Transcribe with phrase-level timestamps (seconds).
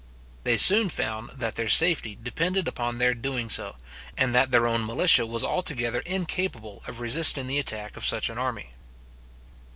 [0.45, 3.75] They soon found that their safety depended upon their doing so,
[4.17, 8.39] and that their own militia was altogether incapable of resisting the attack of such an
[8.39, 8.71] army.